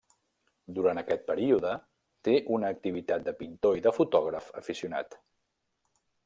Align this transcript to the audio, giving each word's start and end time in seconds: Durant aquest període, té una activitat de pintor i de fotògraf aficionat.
Durant 0.77 0.99
aquest 1.01 1.27
període, 1.27 1.73
té 2.29 2.33
una 2.55 2.71
activitat 2.77 3.27
de 3.29 3.35
pintor 3.43 3.79
i 3.81 3.85
de 3.89 3.95
fotògraf 3.99 4.49
aficionat. 4.63 5.21